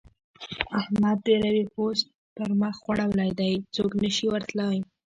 [0.79, 2.05] احمد د روې پوست
[2.35, 4.77] پر مخ غوړولی دی؛ څوک نه شي ور تلای.